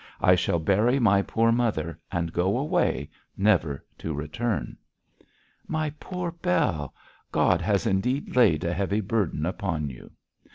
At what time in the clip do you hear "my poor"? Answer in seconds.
0.97-1.51, 5.67-6.31